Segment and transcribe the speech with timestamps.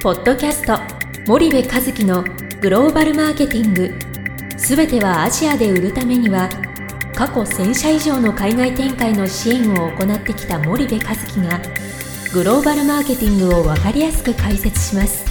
[0.00, 0.78] ポッドキャスト
[1.26, 2.22] 森部和樹の
[2.60, 3.92] グローバルマーケティング。
[4.56, 6.48] すべてはアジアで売るためには
[7.16, 11.60] 過去1000社以上の海外展開の支援を行ってきた森部和樹が
[12.32, 15.26] グローバルマーケティングを分かりやすく解説します。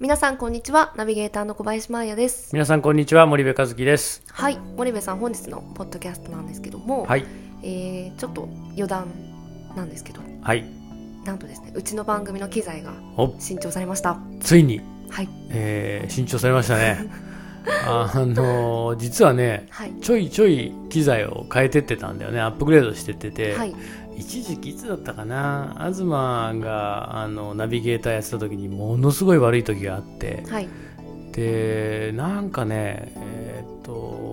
[0.00, 2.50] 皆さんこんにちはナビゲーターの小林真彩です。
[2.52, 4.24] 皆さんこんにちは森部和樹です。
[4.28, 7.24] はい森部さん本日のポッドキャストなんですけども、はい。
[7.62, 9.37] えー、ちょっと余談
[9.78, 10.20] なんですけど。
[10.42, 10.64] はい。
[11.24, 13.34] なんとですねうちの番組の機材がお。
[13.38, 14.18] 新調されました。
[14.40, 15.28] ついに、はい。
[15.50, 16.98] えー、新調されましたね。
[17.86, 19.92] あのー実はねはい。
[20.00, 22.40] ちょいちょい機材を変えてってたんだよね。
[22.40, 23.74] アップグレードしてってて、はい。
[24.16, 25.74] 一時期いつだったかな。
[25.92, 30.44] 東があのナビゲーターやってた時にものすごい悪い時があって。
[30.48, 30.68] はい。
[31.32, 34.27] でなんかねえーっと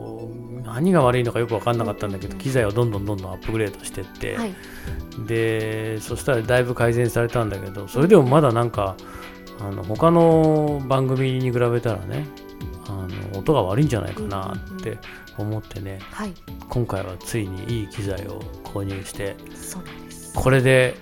[0.76, 4.54] 何が悪いのかよく分かんなかったんだけど機材をどんどんどんどんアップグレードしてって、はい。
[5.26, 8.98] でそしたらだいぶ改善されたんだけどそれでもまだなんか
[9.62, 12.26] あの他の番組に比べたらね
[12.90, 14.98] あの音が悪いんじゃないかなって
[15.38, 16.34] 思ってねはい。
[16.68, 19.38] 今回はついにいい機材を購入して
[20.36, 20.98] これで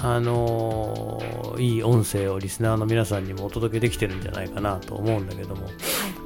[0.00, 1.20] あの
[1.58, 5.66] いい音声をリスナーの皆さんにもお届けできてるんじゃないかなと思うんだけども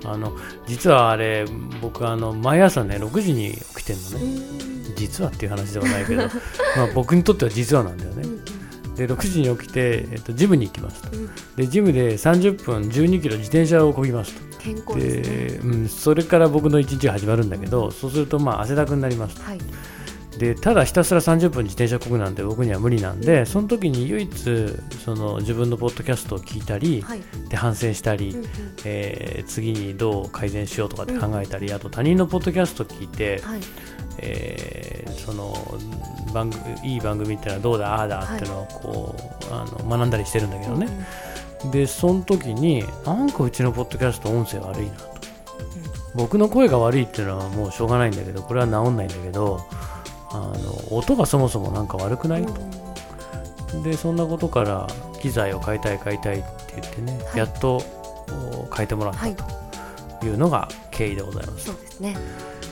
[0.04, 0.36] あの
[0.66, 1.44] 実はあれ
[1.80, 6.22] 僕あの毎朝ね6時に起きてるのうね実はっていう話ではないけど
[6.76, 8.22] まあ僕にとっては実はなんだよね。
[8.96, 11.16] で6時に起きて、えっと、ジムに行きますと。
[11.16, 11.30] うん。
[11.56, 14.58] でジムで30分12キロ自転車を漕ぎますと。
[14.58, 15.46] 健康ですね。
[15.48, 19.42] で、うん、それから僕の一日が始まるんだけどそうするとまあ汗だくになりますと。
[19.44, 19.58] はい
[20.38, 24.32] でただひたすら30分自転車漕ぐなんて僕には無理なんでその時に唯一
[25.04, 27.20] その自分のポッドキャストを聞いたり、はい。
[27.48, 28.48] で反省したり、うんうん。
[28.84, 33.60] えー次にどう改善しようとかって考えたり、あと他人のポッドキャスト聞いて、はい。
[34.18, 35.54] えーその
[36.32, 39.16] 番組いい番組ってのはどうだああだっていうのをこ
[39.50, 40.88] う、あの学んだりしてるんだけどね、
[41.70, 45.04] でその時になんかうちのポッドキャスト音声悪いなと、
[46.14, 49.60] 僕の声が悪いっていうのはもうしょうがないんだけどこれは治んないんだけど
[50.32, 50.52] あ
[50.90, 52.46] の音がそもそもなんか悪くないうん。
[52.52, 54.86] とでそんなことから
[55.20, 56.46] 機材を変えたい変えたいって
[56.80, 57.38] 言ってね、はい。
[57.38, 59.36] やっとお変えてもらったはい。
[60.20, 62.16] というのが経緯でございます、そうですね。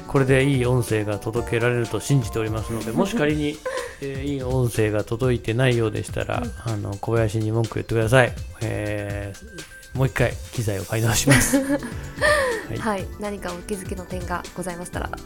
[0.06, 3.56] これでいい音声が届けられると信じておりますので もし仮に、
[4.02, 8.32] えーいい音声が届いてないようでしたら、あの小林に文句言ってください、
[8.62, 11.58] えーもう一回機材を買い直します
[12.78, 13.00] はい。
[13.00, 13.08] はい。
[13.18, 15.16] 何かお気づきの点がございましたらは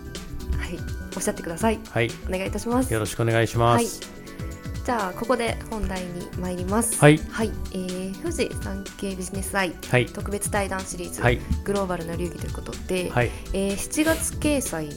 [0.68, 0.78] い。
[1.16, 1.78] おっしゃってください。
[1.90, 2.10] はい。
[2.26, 2.92] お願いいたします。
[2.92, 4.00] よろしくお願いします。
[4.02, 6.98] はい、じゃあここで本題に参ります。
[6.98, 7.18] はい。
[7.30, 10.06] はい、えー、富士産経ビジネスアイはい。
[10.06, 11.40] 特別対談シリーズ、はい。
[11.64, 13.30] グローバルな流儀ということで、はい。
[13.52, 14.88] えー7月掲載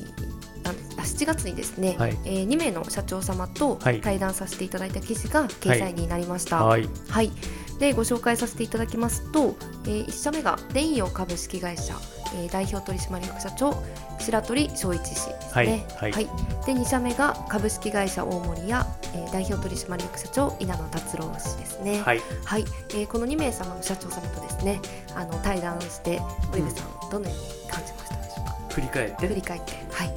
[0.64, 2.18] ああ7月にですね、はい。
[2.26, 4.02] えー2名の社長様とはい。
[4.02, 6.66] 対談させていただいた記事が掲載になりました。
[6.66, 6.90] はい。
[7.10, 7.32] はい、
[7.80, 9.56] でご紹介させていただきますと、
[9.86, 11.94] えー、1社目がデイオ株式会社、
[12.36, 13.76] えー代表取締役社長
[14.20, 15.86] 白鳥正一氏ですね。
[15.96, 16.26] はいはい。
[16.26, 16.30] で
[16.74, 22.02] 2社目が株式会社大森屋、えー代表取締役社長稲野達郎氏ですね。
[22.02, 22.22] はい。
[22.46, 24.82] はい、えーこの2名様の社長様とですね
[25.16, 28.74] あの対談して森部さん、どのように感じましたでしょうか？
[28.74, 29.28] 振り返って。
[29.28, 29.72] 振り返って。
[29.92, 30.08] はい。
[30.08, 30.17] あ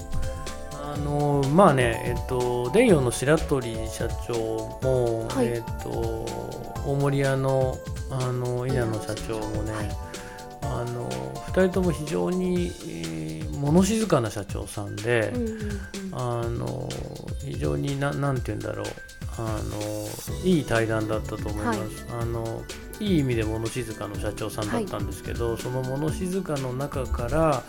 [1.01, 4.35] のまあねえっと電用の白鳥社長
[4.83, 5.47] も、はい。
[5.47, 5.91] えっと
[6.87, 7.77] 大森屋の
[8.11, 9.97] あの稲野社長もね、はい。
[10.63, 15.81] あの2人とも非常に、えー物静かな社長さんで、うんうんうん。
[16.13, 16.89] あの
[17.45, 18.87] 非常にななんて言うんだろう
[19.39, 22.23] あのいい対談だったと思います、はい。
[22.23, 22.63] あの
[23.01, 27.63] いい意味で物静かの社長さんだったんですけど、その物静かの中から、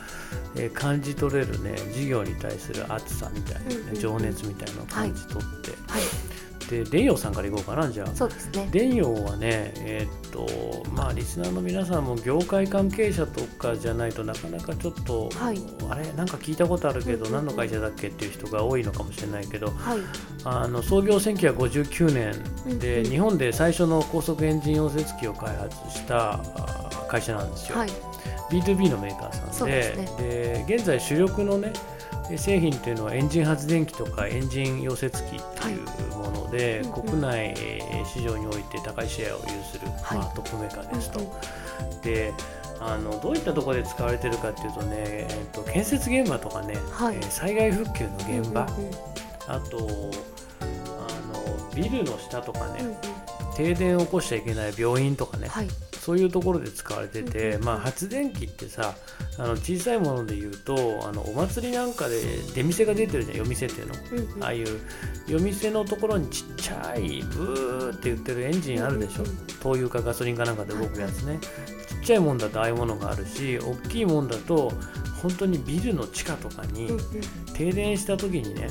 [0.56, 6.02] えー感じ取れるね事業に対する熱さみたいなね、情熱みたいなのを感じ取って、はい
[6.72, 8.16] で電陽さんからいこうかなじゃあ。
[8.16, 8.70] そうですね。
[8.72, 15.60] 電陽はねえーっとまあリスナーの皆さんも業界関係者とかじゃないとなかなかちょっと、はい。
[15.90, 17.46] あれなんか聞いたことあるけど、うんうんうん。
[17.46, 20.00] 何の会社だっけっていう人が多いのかもしれないけどはい。
[20.46, 22.12] あの創業1959
[22.66, 23.12] 年で、うんうん。
[23.12, 27.90] 日本で最初の高速エンジン溶接機を開発したあ会社なんですよ、はい。
[28.50, 31.74] B2B のメーカーさんでですで現在主力のね
[32.38, 35.78] 製品っていうのはエンジン発電機とかエンジン溶接機ってい
[36.10, 37.56] うもので、国内
[38.06, 40.18] 市場において高いシェアを有する、はい。
[40.20, 41.20] まあ、トップメーカーですと。
[42.02, 42.34] で
[42.80, 47.16] あのどういったところで使われてるかっていうとね、えっと建設現場とかね、はい。
[47.16, 48.68] えー災害復旧の現場、
[49.48, 49.82] あとあ
[51.32, 52.98] のビルの下とかね、
[53.62, 55.68] 停電を起こしちゃいけない病院とかね、はい。
[56.00, 58.96] そういうところで使われてて、まあ、発電機ってさ
[59.38, 62.20] あの小さいもので言うとあのお祭りなんかで
[62.56, 64.44] 出店が出てるじゃん夜店っていうの、うんうん。
[64.44, 64.68] ああいう
[65.28, 74.72] 夜店のところにちっちゃいブーって言ってるエンジンあるでしょ、うんうん灯油かガソリンかなんかで動くやつね、ちっちゃいもんだとああいうものがあるし大きいもんだと
[75.22, 77.22] 本当にビルの地下とかにうんうん。
[77.54, 78.70] 停電した時にね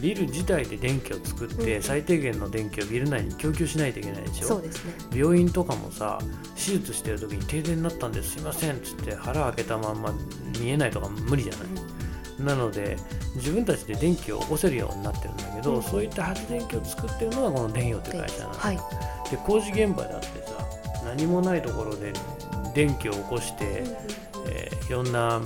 [0.00, 1.56] ビル自体で電気を作っうん。
[1.64, 4.46] て最低限の電気をビル内に供給しないといけないでしょ？
[4.46, 4.68] そうね。
[5.14, 6.18] 病院とかもさ
[6.54, 10.12] 手術してる時に停電になったんですすいませんっつって腹開けたまんま
[10.60, 12.44] 見えないとか無理じゃない？
[12.44, 12.96] なので
[13.36, 18.76] 自分たちで電気を起こせるようになってるんだけど、うんそういった発電機を作ってるのがこの電陽という会社なの、はい。
[19.30, 20.52] で工事現場だってさ
[21.04, 22.12] 何もないところで
[22.74, 23.84] 電気を起こして、
[24.48, 25.40] えーいろんな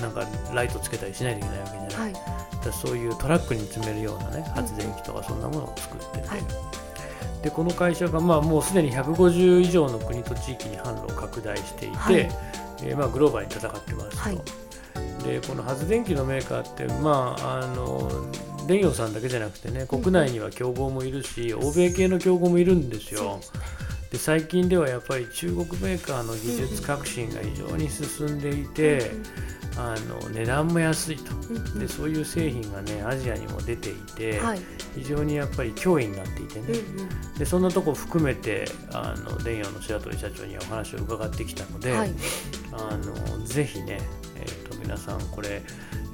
[0.00, 6.40] なんかライトつけたりしないといけないわけじゃない、はいだからそういうトラックに積めるようなね発電機とかそんなものを作ってて、はい。
[7.42, 12.16] でこの会社がまあもうすでに150以上の国と地域に販路を拡大していて、はい。
[12.82, 14.40] えーまあ、グローバルに戦ってますと、はい。
[15.24, 18.10] でこの発電機のメーカーってまああの
[18.66, 23.40] 電陽さんだけじゃなくてね国内には競合もいるし、欧米系の競合もいるんですよ。
[24.10, 29.12] で最近ではやっぱり中国メーカーの技術革新が非常に進んでいて、
[29.76, 31.34] あの値段も安いと。
[31.50, 31.78] うんうん。
[31.78, 34.60] でそういう製品がねアジアにも出ていて、はい。
[34.94, 37.34] 非常にやっぱり脅威になっていてね、うんうん。
[37.38, 42.12] でそんなとこ含めてあの電陽の白鳥社長にはお話を伺ってきたので、はい。
[42.72, 44.00] あのぜひね、
[44.36, 45.62] えー、と皆さんこれ、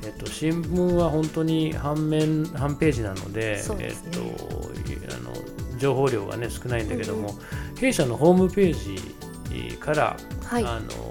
[0.03, 3.89] えー、と新聞は本当に半面半ページなのでですね。
[3.89, 5.33] えー、といあの
[5.79, 7.77] 情報量がね少ないんだけども、うん。
[7.77, 10.65] 弊社のホームページから、はい。
[10.65, 11.06] あの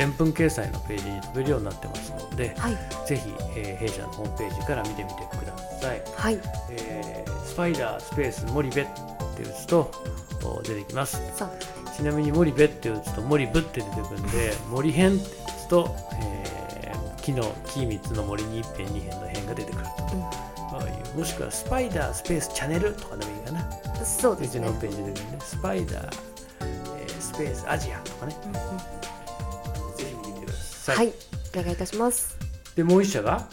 [0.00, 2.72] 全文掲載のページに飛べるようになってますので、はい。
[3.06, 6.02] ぜひ、えー弊社のホームページから見てみてください。
[6.16, 6.38] はい。
[6.70, 8.86] えースパイダースペース森部っ
[9.36, 9.90] て打つと
[10.42, 11.20] お出てきます。
[11.94, 19.84] ちなみに森部って打つと森部って出てくるんで 森編って打つと、えー木の木3つの森に一辺二辺の辺が出てくる
[21.14, 23.60] うもしくはスパイダースペースチャンネルとかでもいいかな。
[24.00, 24.60] うんそうですね。
[24.60, 26.10] うちのホームページで出てくるんでスパイダー、
[26.98, 28.80] えースペースアジアとかね、うんうん
[30.94, 31.06] さい。
[31.06, 31.14] はい。
[31.54, 32.36] お願いいたします。
[32.76, 33.48] でもう一社が？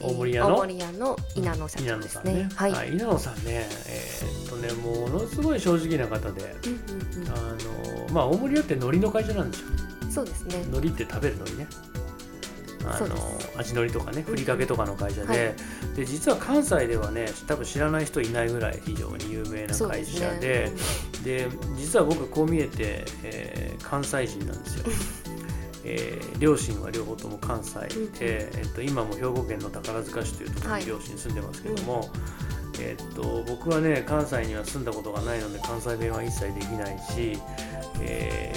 [0.00, 0.54] 大森屋の？
[0.54, 2.34] 大森屋の稲野社稲長です野さん。
[2.34, 2.48] ね。
[2.54, 2.72] はい。
[2.72, 3.42] はい、稲野さんね、
[3.86, 7.32] えーっとね、ものすごい正直な方で、うんうんあ
[8.08, 9.68] のまあ、大森屋って海苔の会社なんですよ。
[10.02, 10.62] うんそうですね。
[10.68, 11.66] 海苔って食べる海苔ね。
[12.90, 13.16] あの
[13.58, 15.36] 味のりとかね、ふりかけとかの会社で、はい。
[15.96, 20.72] で実は関西ではね、多分知らない人いないぐらい非常に有名なそうです会社ねで、
[21.24, 24.84] で実は僕こう見えて、えー関西人なんですよ。
[25.88, 27.80] えー両親は両方とも関西
[28.20, 32.08] で、えっと今も兵庫県の宝塚市というところに両親住んでますけども、
[32.80, 37.38] えっと僕はね関西には住んだことがないので関西弁は一切できないし、
[38.00, 38.54] え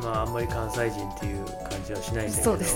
[0.00, 2.66] ーまああんまり関西人っていう感じはしないんだけどね。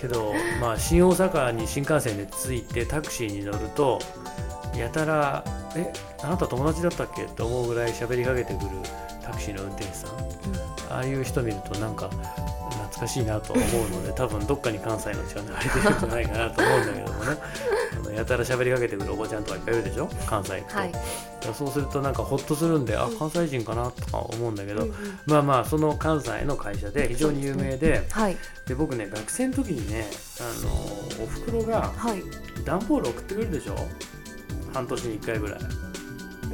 [0.00, 3.98] けど、まあ、新大阪に新幹線で着いてタクシーに乗ると
[4.76, 5.44] やたら
[5.76, 8.68] 「えあなた友達だったっけ?」って思うぐらい喋りかけてくる
[9.22, 10.10] タクシーの運転手さん。
[10.90, 12.10] ああいう人見るとなんか
[13.04, 17.36] 懐かしいなと思うので多分どっかに関西の血が流れてるんじゃないかなと思うんだけどもね。
[18.04, 20.08] あのやたら喋りかけてくるおばちゃんとかいっぱいいるでしょ？
[20.26, 20.92] 関西行くと、はい
[21.58, 24.94] そうするとなんかほっとするんであ関西人かなとか思うんだけど、うんうん。
[25.26, 28.36] まあまあその関西の会社で非常に有名ではい。
[28.66, 30.06] で僕ね学生の時にね
[30.40, 30.70] あの
[31.22, 32.22] おふくろがはい。
[32.64, 33.76] 段ボール送ってくれるでしょ？
[34.72, 35.58] 半年に1回ぐらい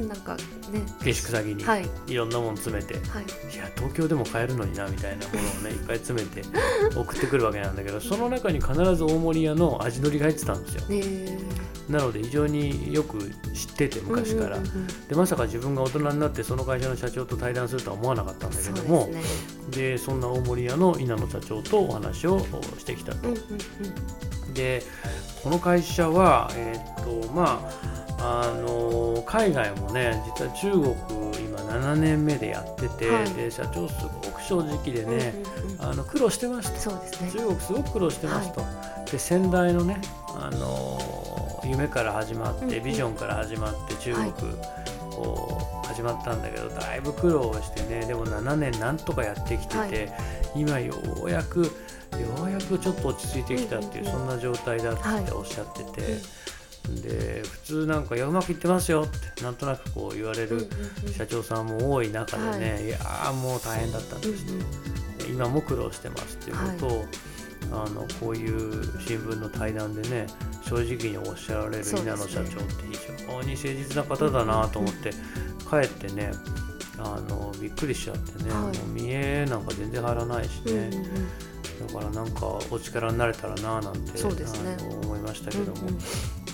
[0.07, 0.83] なんかね。
[1.03, 1.89] 下宿先に、はい。
[2.07, 3.25] いろんなもの詰めてはい。
[3.53, 6.43] いや東京でも買えるのになみたいなものをねいっぱい詰めて
[6.95, 10.83] 送ってくるわけなんだけどその中に必ず大森屋の味のりが入ってたんですよ。
[11.89, 13.19] なので非常によく
[13.53, 14.87] 知ってて昔から、うんうんうんうん。
[15.07, 19.21] でまさか自分が大人になってその会社の社長と対談するとは思わなかったんだけどもすね。
[19.71, 22.39] でそんな大森屋の稲野社長とお話を
[22.77, 23.27] してきたと。
[23.27, 24.53] うんうんうん。
[24.53, 24.83] で
[25.43, 27.90] この会社は、えーっとまあ、
[28.23, 30.95] あの海外もね実は中国
[31.39, 33.29] 今7年目でやってて、はい。
[33.33, 35.81] で社長すごく正直でね、うんうんうん。
[35.81, 37.31] あの苦労してますとそうですね。
[37.31, 38.61] 中国すごく苦労してますと、
[39.11, 39.99] で先代のね、
[40.35, 40.99] あの
[41.65, 42.83] 夢から始まって、うんうん。
[42.83, 44.31] ビジョンから始まって中国、はい
[45.11, 50.13] こう始まったんだけどだいぶ苦労してねでも7年なんとかやってきてて、はい。
[50.55, 51.69] 今ようやくよ
[52.45, 54.27] うやくちょっと落ち着いてきたっていう、うんうんうん。
[54.29, 55.23] そんな状態だはい。
[55.23, 56.17] っておっしゃってて、
[57.03, 60.69] で普通なんか「いやうまくいってますよ」ってなんとなくこう言われうんうんる
[61.07, 61.13] うん。
[61.13, 62.89] 社長さんも多い中でね、、はい。
[62.89, 64.65] やーもう大変だったんですと、うんうん
[65.29, 66.53] 今も苦労してますってい。
[66.53, 67.05] うことを、
[67.71, 70.25] あのこういう新聞の対談でね
[70.67, 75.11] 正直におっしゃられる稲野社長って非常に誠実な方だなと思って、
[75.69, 76.31] 帰ってね
[76.97, 78.61] あのびっくりしちゃってね、はい。
[78.63, 81.87] もう見栄なんか全然張らないしね、うんうんうん。
[81.87, 84.75] だからなんかお力になれたらななんて、そうですね。
[84.79, 85.99] あの思いましたけども、うんうん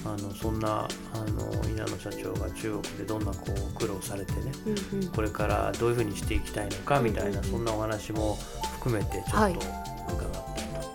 [0.06, 5.08] あのそんなあの稲野社長が中国でどんなこう苦労されてねうんうん。
[5.10, 7.52] これからどういうふうにしていきたいのかみたいな、うんうんうん。
[7.52, 8.38] そんなお話も
[8.80, 9.54] 含めてちょっと伺はい。
[9.54, 9.66] った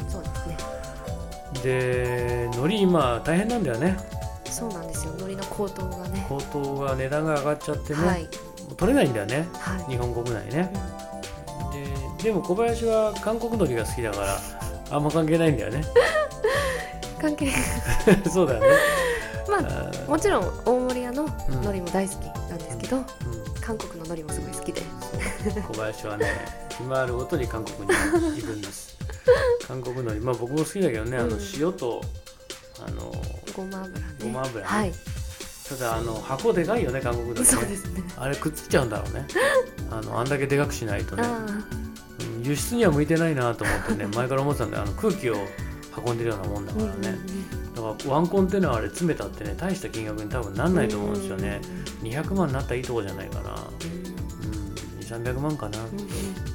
[0.05, 0.11] と。
[0.11, 0.57] そうですね
[1.63, 3.97] で海苔今大変なんだよね。
[4.45, 5.13] そうなんですよ。
[5.13, 6.27] 海苔の高騰がね。
[6.29, 8.23] 高騰が値段が上がっちゃってね、はい。
[8.23, 8.29] も
[8.73, 9.49] う取れないんだよね。
[9.55, 9.85] はい。
[9.91, 10.73] 日本国内ね、
[12.19, 14.39] ででも小林は韓国海苔が好きだから
[14.91, 15.83] あんま関係ないんだよね
[17.23, 17.49] 関係
[18.31, 18.67] そうだよね。
[19.49, 21.31] まあもちろん大森屋のうん。
[21.59, 23.05] 海苔も大好きなんですけど、うん。
[23.61, 24.83] 韓国の海苔もすごい好きで。
[25.69, 26.27] 小林はね
[26.77, 28.97] 暇あるごとに韓国に行くんです。
[29.67, 30.21] 韓国海苔。
[30.21, 32.03] まあ僕も好きだけどね、あのうん塩と
[32.85, 33.13] あの
[33.57, 34.05] ごま油ね。
[34.21, 34.67] ごま油ね。
[34.67, 34.93] はい。
[35.69, 37.47] ただあの箱でかいよね韓国海苔ね。
[37.47, 38.03] そうですね。
[38.17, 39.27] あれくっついちゃうんだろうね。
[39.91, 41.23] あのあんだけでかくしないとね。
[41.25, 41.65] あうん
[42.43, 44.83] 輸出には向いてないなと思ってね前から思ってたんだよ。
[44.83, 45.37] あの空気を
[45.97, 47.19] 運んでるようなもんだあからね、
[47.75, 51.61] だからワンコンテナあれ詰めたってね大した金額に多分なんないと思うんですよね、
[52.03, 53.51] 200万になったらいいとこじゃないかな。
[53.51, 54.73] うん。
[55.01, 55.79] 2300万かな、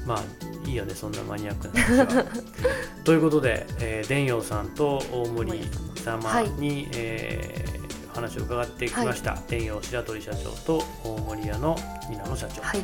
[0.06, 2.24] まあいいよねそんなマニアックな話は。
[3.04, 5.70] ということで、えー、伝陽さんと大森
[6.04, 7.78] 様に、えー
[8.10, 11.76] お話を伺ってきました、伝陽白鳥社長と大森屋の
[12.10, 12.80] 稲野社長、はい。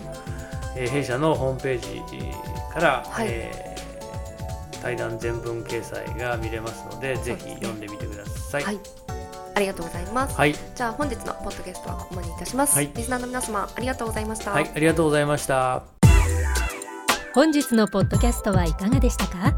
[0.76, 2.00] えー弊社のホームページ
[2.73, 3.26] から、はい。
[3.28, 3.73] えー
[4.84, 7.54] 対談全文掲載が見れますのでぜそうですね。
[7.54, 8.64] ひ読んでみてください。
[8.64, 8.78] はい。
[9.56, 12.90] ありがとうございます、はい、じゃあ本日のポッドキャストはここまでいたします、はい。
[12.94, 15.84] リスナーの皆様ありがとうございました、はい、ありがとうございました。
[17.32, 19.54] 本日のポッドキャストはいかがでしたか？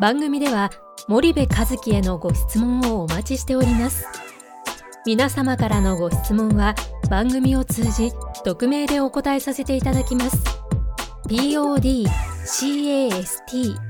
[0.00, 0.70] 番組では
[1.08, 4.06] 森部和樹へのご質問をお待ちしております。
[5.04, 6.76] 皆様からのご質問は
[7.10, 8.12] 番組を通じ
[8.44, 10.38] 匿名でお答えさせていただきます。
[11.28, 13.89] Podcast